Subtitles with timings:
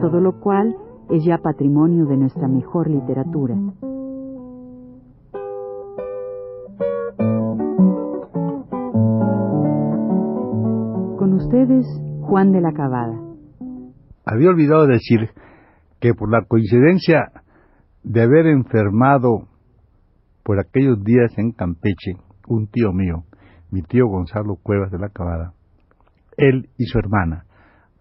[0.00, 0.76] todo lo cual
[1.10, 3.54] es ya patrimonio de nuestra mejor literatura.
[11.18, 11.86] Con ustedes,
[12.22, 13.18] Juan de la Cabada.
[14.24, 15.30] Había olvidado decir
[16.00, 17.32] que por la coincidencia
[18.04, 19.48] de haber enfermado
[20.44, 23.24] por aquellos días en Campeche un tío mío,
[23.70, 25.52] mi tío Gonzalo Cuevas de la Cabada,
[26.36, 27.44] él y su hermana,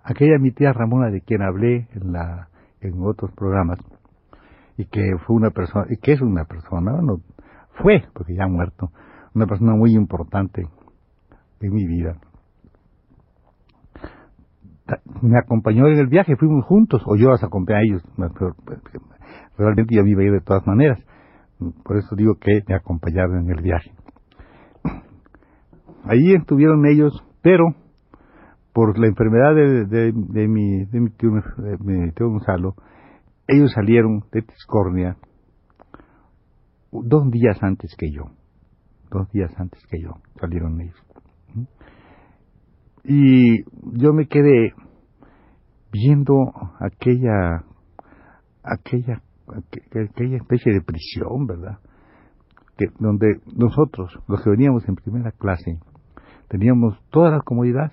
[0.07, 2.47] aquella mi tía Ramona de quien hablé en la
[2.79, 3.79] en otros programas
[4.77, 7.21] y que fue una persona y que es una persona, bueno,
[7.81, 8.91] fue porque ya ha muerto,
[9.33, 10.67] una persona muy importante
[11.59, 12.17] en mi vida.
[15.21, 18.03] Me acompañó en el viaje, fuimos juntos, o yo las acompañé a ellos,
[19.57, 20.99] realmente yo me iba a ir de todas maneras,
[21.83, 23.91] por eso digo que me acompañaron en el viaje.
[26.05, 27.75] Ahí estuvieron ellos, pero
[28.77, 30.13] por la enfermedad de,
[30.47, 32.75] mi, de mi, tío, Gonzalo,
[33.47, 35.17] ellos salieron de Tiscornia
[36.91, 38.25] dos días antes que yo.
[39.09, 40.95] Dos días antes que yo salieron ellos.
[43.03, 43.63] Y
[43.99, 44.75] yo me quedé
[45.91, 46.35] viendo
[46.79, 47.63] aquella,
[48.61, 49.23] aquella,
[49.89, 51.79] aquella especie de prisión, ¿verdad?
[52.77, 55.79] Que, donde nosotros, los que veníamos en primera clase,
[56.47, 57.91] teníamos toda la comodidad,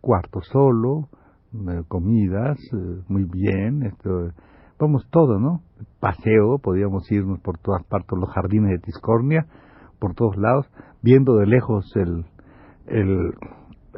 [0.00, 1.08] cuarto solo,
[1.52, 4.30] eh, comidas, eh, muy bien, esto,
[4.78, 5.62] vamos todo, ¿no?
[6.00, 9.46] Paseo, podíamos irnos por todas partes, los jardines de Tiscornia,
[9.98, 10.66] por todos lados,
[11.02, 12.26] viendo de lejos el,
[12.86, 13.32] el,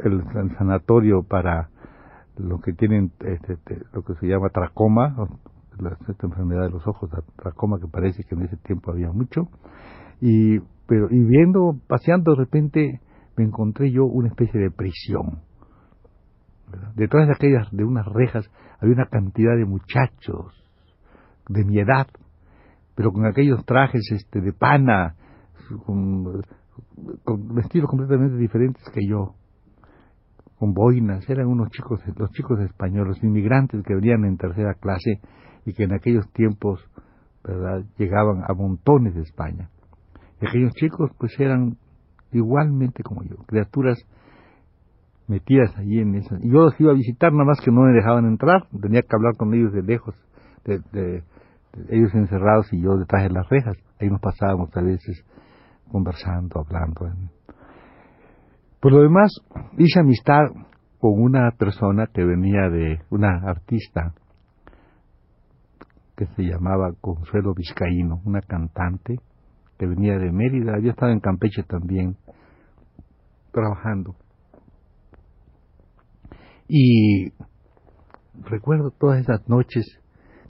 [0.04, 1.70] el, sanatorio para
[2.36, 5.28] los que tienen este, este, lo que se llama tracoma,
[6.08, 9.48] esta enfermedad de los ojos, la tracoma que parece que en ese tiempo había mucho,
[10.20, 13.00] y, pero, y viendo, paseando de repente,
[13.36, 15.49] me encontré yo una especie de prisión
[16.94, 18.50] Detrás de aquellas, de unas rejas,
[18.80, 20.54] había una cantidad de muchachos
[21.48, 22.06] de mi edad,
[22.94, 25.14] pero con aquellos trajes este, de pana,
[25.84, 26.42] con,
[27.54, 29.34] vestidos completamente diferentes que yo,
[30.58, 35.20] con boinas, eran unos chicos, los chicos españoles, inmigrantes que venían en tercera clase
[35.64, 36.84] y que en aquellos tiempos,
[37.42, 39.70] ¿verdad?, llegaban a montones de España.
[40.40, 41.76] Y aquellos chicos, pues eran
[42.32, 43.98] igualmente como yo, criaturas
[45.30, 46.36] metidas allí en eso.
[46.42, 49.16] Y yo los iba a visitar, nada más que no me dejaban entrar, tenía que
[49.16, 50.14] hablar con ellos de lejos,
[50.64, 51.22] de,
[51.88, 53.76] ellos encerrados y yo detrás de las rejas.
[54.00, 55.24] Ahí nos pasábamos a veces
[55.90, 57.08] conversando, hablando.
[58.80, 59.32] Por lo demás,
[59.78, 60.46] hice amistad
[60.98, 64.14] con una persona que venía de una artista
[66.16, 69.16] que se llamaba Consuelo Vizcaíno, una cantante
[69.78, 72.16] que venía de Mérida, yo estaba en Campeche también
[73.52, 74.14] trabajando.
[76.72, 77.32] Y
[78.48, 79.84] recuerdo todas esas noches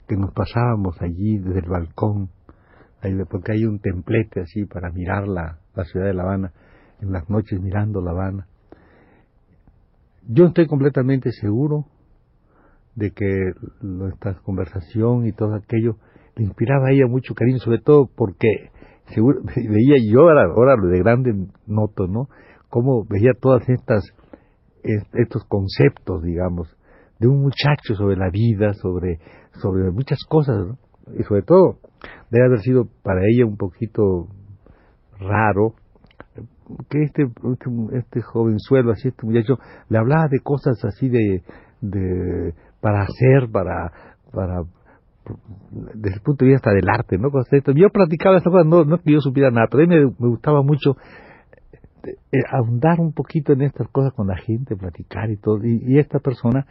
[0.07, 2.29] que nos pasábamos allí desde el balcón,
[3.27, 6.53] porque hay un templete así para mirar la, ciudad de La Habana,
[7.01, 8.47] en las noches mirando La Habana.
[10.27, 11.85] Yo estoy completamente seguro
[12.93, 15.95] de que nuestra conversación y todo aquello
[16.35, 18.69] le inspiraba a ella mucho cariño, sobre todo porque
[19.07, 21.33] seguro, veía yo ahora, ahora de grande
[21.65, 22.29] noto, ¿no?
[22.69, 24.03] Cómo veía todas estas
[24.83, 26.75] estos conceptos, digamos,
[27.19, 29.19] de un muchacho sobre la vida, sobre,
[29.61, 30.75] sobre muchas cosas,
[31.17, 31.77] y sobre todo
[32.29, 34.27] debe haber sido para ella un poquito
[35.19, 35.75] raro
[36.89, 39.59] que este, este, este jovenzuelo, así este muchacho,
[39.89, 41.43] le hablaba de cosas así de,
[41.81, 43.91] de para hacer, para,
[44.31, 44.63] para
[45.93, 47.29] desde el punto de vista del arte, ¿no?
[47.75, 50.29] Yo practicaba esas cosas, no, no que yo supiera nada, pero a mí me, me
[50.29, 50.95] gustaba mucho
[52.03, 55.59] eh, ahondar un poquito en estas cosas con la gente, platicar y todo.
[55.63, 56.65] Y, esta persona,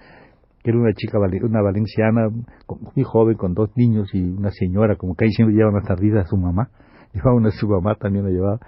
[0.63, 5.15] que era una chica, una valenciana, muy joven, con dos niños y una señora, como
[5.15, 6.71] que ahí siempre lleva una tardida a su mamá,
[7.15, 8.59] llevaba una su mamá también la llevaba,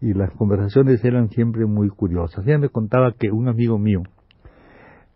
[0.00, 2.46] y las conversaciones eran siempre muy curiosas.
[2.46, 4.02] Ella me contaba que un amigo mío,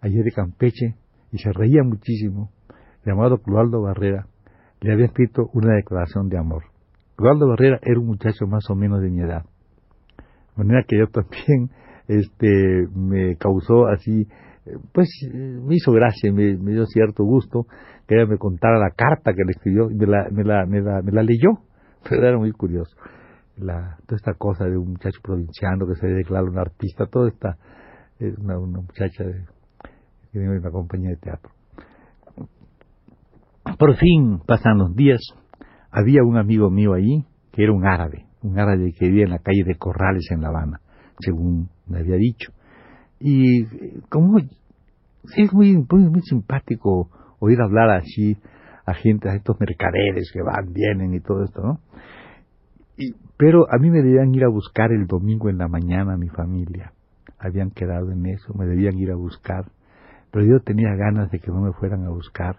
[0.00, 0.96] ayer de Campeche,
[1.32, 2.50] y se reía muchísimo,
[3.04, 4.26] llamado Cloaldo Barrera,
[4.80, 6.64] le había escrito una declaración de amor.
[7.16, 9.44] Cloaldo Barrera era un muchacho más o menos de mi edad
[10.56, 11.70] de manera que yo también
[12.08, 14.26] este me causó así
[14.92, 17.66] pues me hizo gracia, me, dio cierto gusto
[18.06, 20.80] que ella me contara la carta que le escribió y me la, me la, me
[20.80, 21.50] la, me la leyó.
[22.08, 22.96] Pero era muy curioso.
[23.56, 27.58] La, toda esta cosa de un muchacho provinciano que se declara un artista, toda esta,
[28.18, 29.44] es una, una muchacha de,
[30.32, 31.50] que viene de una compañía de teatro.
[33.78, 35.20] Por fin pasan los días,
[35.90, 39.38] había un amigo mío allí que era un árabe, un árabe que vivía en la
[39.38, 40.80] calle de Corrales en La Habana,
[41.18, 42.52] según me había dicho.
[43.18, 43.64] Y
[44.08, 48.36] como es muy, muy, simpático oír hablar así
[48.86, 51.80] a gente, a estos mercaderes que van, vienen y todo esto, ¿no?
[53.36, 56.28] Pero a mí me debían ir a buscar el domingo en la mañana a mi
[56.28, 56.92] familia.
[57.38, 59.64] Habían quedado en eso, me debían ir a buscar.
[60.30, 62.56] Pero yo tenía ganas de que no me fueran a buscar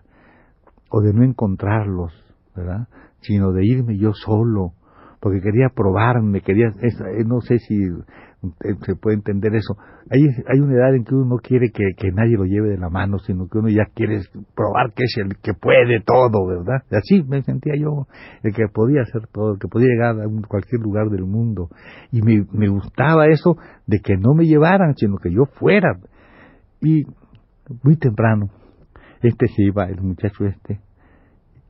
[0.89, 2.11] o de no encontrarlos,
[2.55, 2.87] ¿verdad?
[3.21, 4.73] Sino de irme yo solo,
[5.21, 9.77] porque quería probarme, quería, eh, no sé si eh, se puede entender eso.
[10.09, 12.89] Hay, hay una edad en que uno no quiere que, nadie lo lleve de la
[12.89, 14.21] mano, sino que uno ya quiere
[14.55, 16.81] probar que es el que puede todo, ¿verdad?
[16.91, 18.07] Así me sentía yo,
[18.41, 21.69] el que podía hacer todo, el que podía llegar a cualquier lugar del mundo.
[22.11, 25.99] Y me, me gustaba eso de que no me llevaran, sino que yo fuera.
[26.81, 27.03] Y
[27.83, 28.49] muy temprano,
[29.21, 30.79] este se iba, el muchacho este,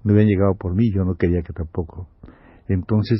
[0.06, 2.08] me habían llegado por mí, yo no quería que tampoco.
[2.68, 3.20] Entonces,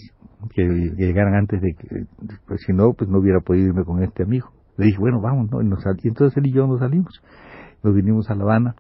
[0.54, 2.06] que, llegaran antes de que,
[2.48, 4.52] pues si no, pues no hubiera podido irme con este amigo.
[4.78, 5.62] Le dije, bueno, vamos, ¿no?
[5.62, 7.22] Y, nos, y entonces él y yo nos salimos.
[7.84, 8.76] Nos vinimos a La Habana,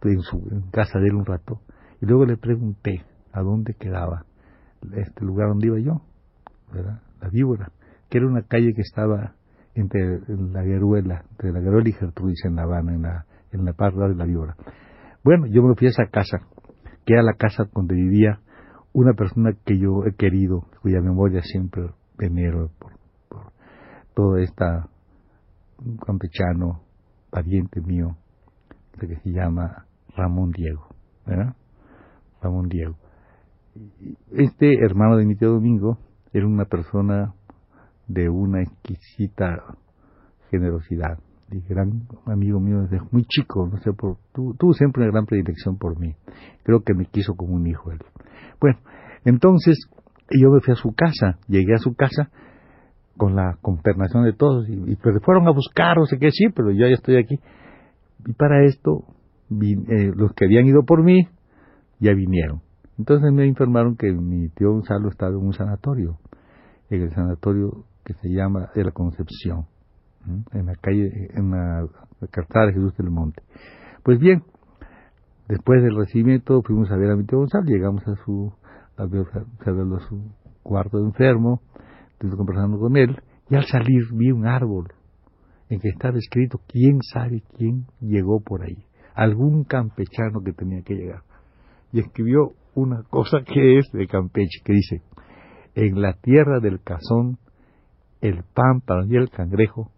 [0.00, 0.40] pues, en, su,
[0.72, 1.60] casa de él un rato.
[2.00, 4.24] Y luego le pregunté a dónde quedaba
[4.94, 6.02] este lugar donde iba yo,
[6.72, 7.02] ¿verdad?
[7.20, 7.70] La víbora,
[8.08, 9.34] que era una calle que estaba
[9.74, 13.72] entre la Gueruela, entre la Gueruela y Gertrudis en La Habana, en la, en la
[13.74, 14.56] parte de la víbora.
[15.22, 16.38] Bueno, yo me fui a esa casa,
[17.04, 18.40] que era la casa donde vivía
[18.92, 22.92] una persona que yo he querido, cuya memoria siempre venero por,
[23.28, 23.52] por
[24.14, 24.88] todo esta
[26.04, 26.82] campechano,
[27.30, 28.16] pariente mío,
[28.98, 30.86] que se llama Ramón Diego,
[31.26, 31.56] ¿verdad?
[32.42, 32.96] Ramón Diego.
[34.32, 35.98] Este hermano de mi tío Domingo
[36.32, 37.34] era una persona
[38.08, 39.76] de una exquisita
[40.50, 41.18] generosidad
[41.50, 45.78] y gran amigo mío desde muy chico, no sé, por, tuvo siempre una gran predilección
[45.78, 46.14] por mí.
[46.62, 47.98] Creo que me quiso como un hijo él.
[48.60, 48.78] Bueno,
[49.24, 49.78] entonces
[50.30, 52.30] yo me fui a su casa, llegué a su casa
[53.16, 56.70] con la consternación de todos y, pues fueron a buscar, o sé qué, sí, pero
[56.70, 57.38] yo ya estoy aquí.
[58.26, 59.04] Y para esto,
[59.50, 61.28] eh, los que habían ido por mí
[61.98, 62.62] ya vinieron.
[62.98, 66.18] Entonces me informaron que mi tío Gonzalo estaba en un sanatorio,
[66.90, 69.66] en el sanatorio que se llama de la Concepción,
[70.52, 71.86] en la calle, en la,
[72.30, 73.42] carta de Jesús del Monte.
[74.02, 74.42] Pues bien,
[75.48, 78.52] después del recibimiento fuimos a ver a mi tío Gonzalo, llegamos a su,
[78.96, 80.22] a verlo a su
[80.62, 81.62] cuarto de enfermo,
[82.12, 84.88] estuve conversando con él, y al salir vi un árbol
[85.68, 88.84] en que estaba escrito quién sabe quién llegó por ahí,
[89.14, 91.22] algún campechano que tenía que llegar.
[91.92, 95.02] Y escribió una cosa que es de Campeche, que dice,
[95.74, 97.38] en la tierra del cazón,
[98.20, 99.90] el pámpano y el cangrejo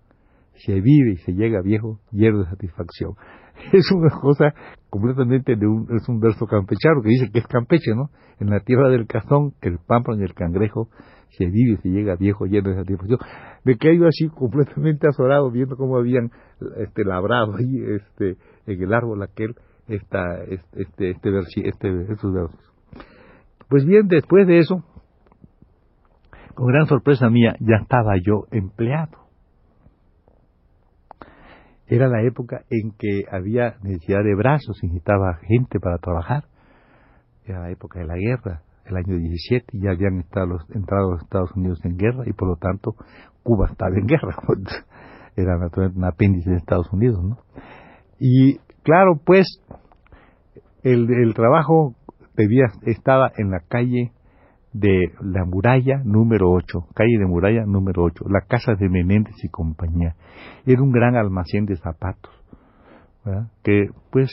[0.64, 3.12] se vive y se llega viejo lleno de satisfacción.
[3.72, 4.54] Es una cosa
[4.88, 8.10] completamente de un, es un verso campechano que dice que es campeche, ¿no?
[8.40, 10.88] En la tierra del cazón, el pámpano y el cangrejo
[11.36, 13.18] se vive y se llega viejo lleno de satisfacción.
[13.64, 16.30] Me quedo así completamente azorado viendo cómo habían
[16.78, 19.54] este labrado ahí este en el árbol aquel
[19.86, 22.72] esta, este, este, este, este, estos versos.
[23.68, 24.82] Pues bien, después de eso,
[26.54, 29.21] con gran sorpresa mía, ya estaba yo empleado
[31.94, 36.44] era la época en que había necesidad de brazos, necesitaba gente para trabajar.
[37.44, 41.22] Era la época de la guerra, el año 17, y ya habían estado entrado los
[41.22, 42.94] Estados Unidos en guerra y por lo tanto
[43.42, 44.34] Cuba estaba en guerra.
[45.36, 47.38] Era naturalmente un apéndice de Estados Unidos, ¿no?
[48.18, 49.46] Y claro, pues
[50.82, 51.94] el, el trabajo
[52.36, 54.12] debía, estaba en la calle
[54.72, 59.48] de la muralla número 8, calle de muralla número 8, la casa de Menéndez y
[59.48, 60.14] compañía.
[60.64, 62.32] Era un gran almacén de zapatos,
[63.62, 64.30] que pues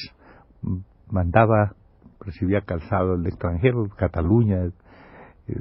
[1.12, 1.74] mandaba,
[2.22, 5.54] recibía calzado del extranjero, Cataluña, eh,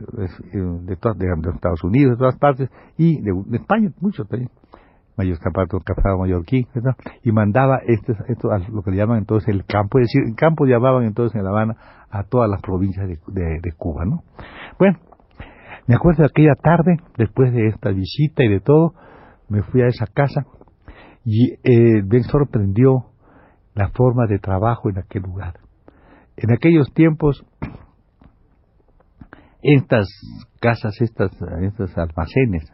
[0.82, 4.50] de, todas, de, Estados Unidos, de todas partes, y de, España, muchos también.
[5.18, 6.66] Mayor zapatos, calzado mallorquín,
[7.25, 10.37] y mandaba este, esto a lo que le llaman entonces el campo, es decir, el
[10.37, 11.76] campo llamaban entonces en La Habana
[12.08, 13.18] a todas las provincias de,
[13.60, 14.22] de Cuba, ¿no?
[14.78, 14.98] Bueno,
[15.88, 18.94] me acuerdo de aquella tarde, después de esta visita y de todo,
[19.48, 20.46] me fui a esa casa
[21.25, 23.06] y eh, me sorprendió
[23.75, 25.60] la forma de trabajo en aquel lugar.
[26.37, 27.44] En aquellos tiempos,
[29.62, 30.06] estas
[30.60, 31.32] casas, estas,
[31.62, 32.72] estos almacenes,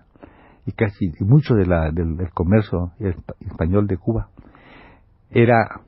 [0.67, 2.93] y casi mucho de la, del, comercio
[3.41, 4.31] español de Cuba,
[5.31, 5.81] era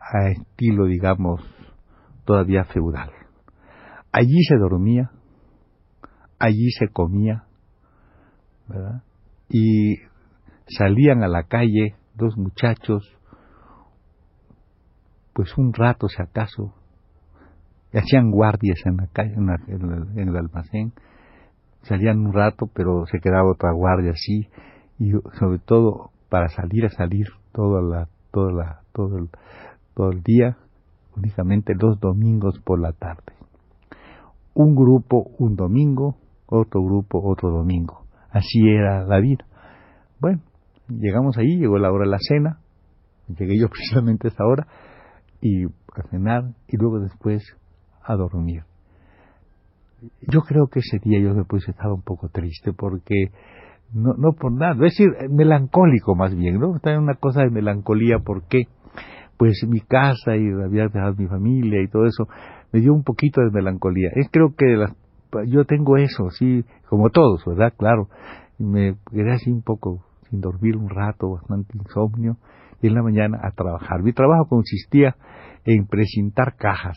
[0.00, 1.42] a estilo, digamos,
[2.24, 3.10] todavía feudal.
[4.12, 5.10] Allí se dormía,
[6.38, 7.44] allí se comía.
[9.48, 9.96] Y
[10.68, 13.02] salían a la calle dos muchachos,
[15.34, 16.74] pues un rato si acaso,
[17.92, 20.92] hacían guardias en la calle, en, el almacén,
[21.84, 24.48] salían un rato, pero se quedaba otra guardia así,
[24.98, 29.28] y sobre todo para salir a salir toda la, toda la, todo el,
[29.94, 30.56] todo el día,
[31.16, 33.32] únicamente los domingos por la tarde.
[34.54, 38.04] Un grupo un domingo, otro grupo otro domingo.
[38.30, 39.44] Así era la vida.
[40.20, 40.42] Bueno,
[40.88, 42.58] llegamos ahí, llegó la hora de la cena,
[43.28, 44.66] llegué yo precisamente a esa hora,
[45.40, 47.42] y a cenar, y luego después
[48.02, 48.64] a dormir.
[50.28, 53.30] Yo creo que ese día yo después estaba un poco triste porque
[53.92, 56.76] no, no por nada, es decir, melancólico más bien, ¿no?
[56.76, 58.64] Está en una cosa de melancolía porque
[59.36, 62.28] pues mi casa y había dejado mi familia y todo eso
[62.72, 64.10] me dio un poquito de melancolía.
[64.14, 64.86] Es creo que
[65.46, 67.72] yo tengo eso, sí, como todos, ¿verdad?
[67.76, 68.08] Claro.
[68.58, 72.36] Me quedé así un poco sin dormir un rato, bastante insomnio,
[72.80, 74.02] y en la mañana a trabajar.
[74.02, 75.16] Mi trabajo consistía
[75.64, 76.96] en presentar cajas.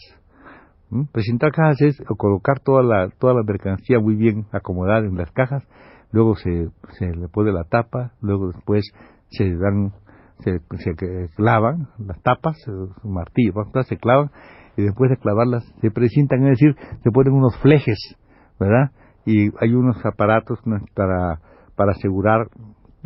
[1.12, 5.64] Presentar cajas es colocar toda la, toda la mercancía muy bien acomodada en las cajas,
[6.12, 8.86] luego se, se le pone la tapa, luego después
[9.30, 9.92] se dan
[10.40, 13.54] se, se clavan las tapas, un martillo,
[13.84, 14.32] se clavan
[14.78, 18.16] y después de clavarlas se presentan, es decir, se ponen unos flejes,
[18.60, 18.92] ¿verdad?
[19.26, 20.60] Y hay unos aparatos
[20.96, 21.42] para,
[21.76, 22.48] para asegurar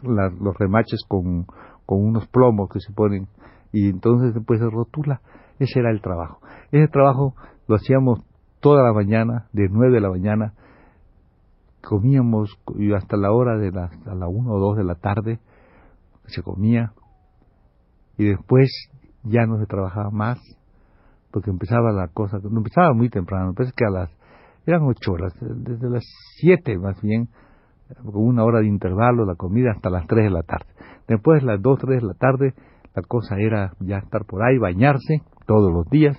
[0.04, 1.46] los remaches con,
[1.86, 3.28] con unos plomos que se ponen
[3.72, 5.22] y entonces después se rotula.
[5.60, 6.40] Ese era el trabajo.
[6.72, 7.36] Ese trabajo
[7.72, 8.20] lo hacíamos
[8.60, 10.54] toda la mañana, de nueve de la mañana,
[11.82, 15.40] comíamos y hasta la hora de la, a la una o dos de la tarde
[16.26, 16.92] se comía
[18.18, 18.70] y después
[19.24, 20.38] ya no se trabajaba más
[21.32, 24.10] porque empezaba la cosa, no empezaba muy temprano, parece que a las,
[24.66, 26.04] eran ocho horas, desde las
[26.36, 27.30] siete más bien,
[28.04, 30.68] con una hora de intervalo la comida hasta las tres de la tarde.
[31.08, 32.54] Después las dos, tres de la tarde,
[32.94, 36.18] la cosa era ya estar por ahí, bañarse todos los días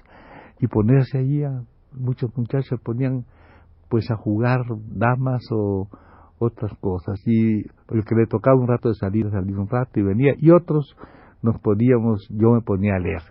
[0.63, 3.27] y ponerse allí a, muchos muchachos ponían
[3.91, 5.89] pues a jugar damas o
[6.39, 7.59] otras cosas y
[7.91, 10.97] el que le tocaba un rato de salir, salir un rato y venía y otros
[11.43, 13.23] nos podíamos, yo me ponía a leer.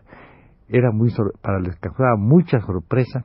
[0.67, 1.09] Era muy,
[1.41, 3.23] para les causaba mucha sorpresa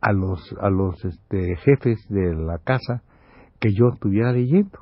[0.00, 3.02] a los, a los este, jefes de la casa
[3.60, 4.80] que yo estuviera leyendo.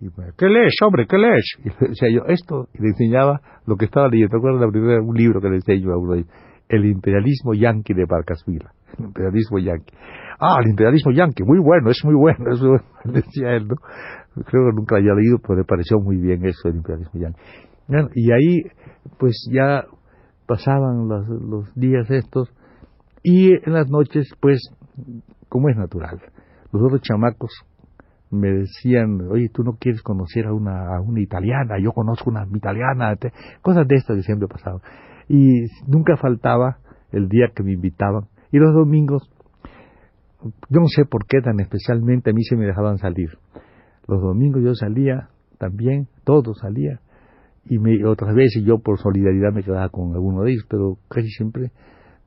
[0.00, 1.06] Y me, ¿qué lees, hombre?
[1.08, 1.44] ¿Qué lees?
[1.64, 4.36] Y le decía yo, esto, y le enseñaba lo que estaba leyendo.
[4.36, 6.14] Recuerdo la primera, un libro que le enseño a uno
[6.70, 8.72] El imperialismo yanqui de Barcasvila.
[8.98, 9.94] El imperialismo yanqui.
[10.38, 13.76] Ah, el imperialismo yanqui, muy bueno, es muy bueno, eso decía él, ¿no?
[14.44, 17.40] Creo que nunca lo había leído, pero le pareció muy bien eso, el imperialismo yanqui
[18.14, 18.62] y ahí
[19.18, 19.84] pues ya
[20.46, 22.52] pasaban los, los días estos
[23.22, 24.60] y en las noches pues
[25.48, 26.20] como es natural
[26.72, 27.50] los otros chamacos
[28.30, 32.46] me decían, oye, tú no quieres conocer a una, a una italiana, yo conozco una
[32.54, 33.16] italiana,
[33.60, 34.80] cosas de estas que siempre pasaban.
[35.32, 36.78] Y nunca faltaba
[37.12, 38.24] el día que me invitaban.
[38.50, 39.30] Y los domingos,
[40.42, 43.30] yo no sé por qué tan especialmente a mí se me dejaban salir.
[44.08, 47.00] Los domingos yo salía también, todo salía
[47.64, 51.28] y me, otras veces yo por solidaridad me quedaba con alguno de ellos, pero casi
[51.28, 51.70] siempre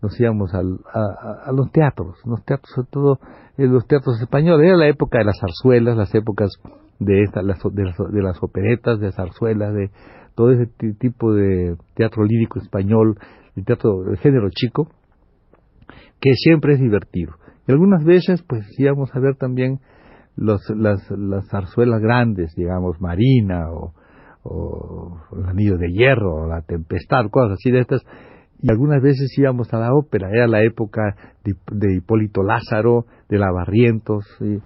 [0.01, 3.19] nos íbamos al, a, los teatros, los teatros, sobre todo
[3.57, 4.67] en los teatros españoles.
[4.67, 6.51] Era la época de las zarzuelas, las épocas
[6.99, 9.91] de, esta, las, de, las, de las operetas, de zarzuelas, de
[10.35, 10.67] todo ese
[10.99, 13.17] tipo de teatro lírico español,
[13.55, 14.89] el teatro de género chico,
[16.19, 17.33] que siempre es divertido.
[17.67, 19.79] Y algunas veces, pues íbamos a ver también
[20.35, 23.93] los, las, las zarzuelas grandes, digamos, Marina o
[25.37, 28.01] el anillo de hierro, o la tempestad, cosas así de estas.
[28.61, 33.51] Y algunas veces íbamos a la ópera, era la época de, Hipólito Lázaro, de la
[33.51, 34.59] Barrientos, y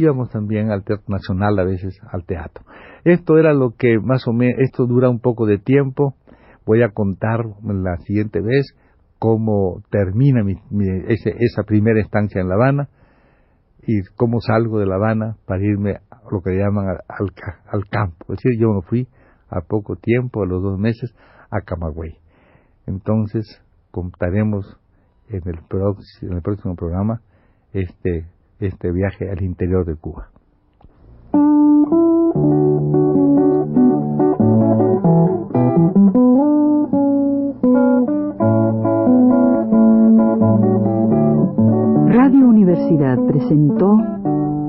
[0.00, 2.64] íbamos también al Teatro Nacional, a veces al teatro.
[3.08, 6.14] Esto era lo que más o menos, esto dura un poco de tiempo,
[6.66, 8.74] voy a contar la siguiente vez
[9.18, 10.56] cómo termina mi,
[11.08, 12.90] esa primera estancia en La Habana
[13.86, 17.32] y cómo salgo de La Habana para irme a lo que llaman al,
[17.66, 18.26] al campo.
[18.34, 19.08] Es decir, yo me fui
[19.48, 21.14] a poco tiempo, a los dos meses,
[21.50, 22.18] a Camagüey.
[22.86, 24.78] Entonces, contaremos
[25.30, 25.60] en el,
[26.20, 27.22] en el próximo programa
[27.72, 28.26] este,
[28.60, 30.30] este viaje al interior de Cuba.
[43.28, 43.98] Presentó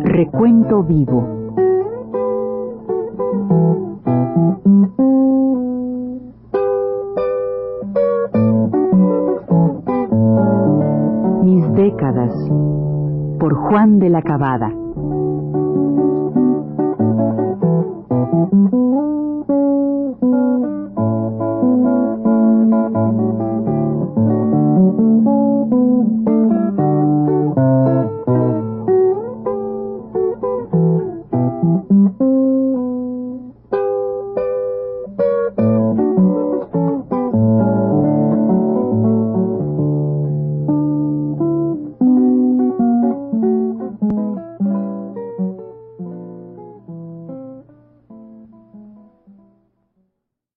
[0.03, 1.38] Recuento Vivo